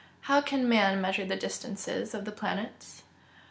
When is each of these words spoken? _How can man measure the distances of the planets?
_How 0.25 0.43
can 0.43 0.67
man 0.67 0.99
measure 0.99 1.27
the 1.27 1.35
distances 1.35 2.15
of 2.15 2.25
the 2.25 2.31
planets? 2.31 3.03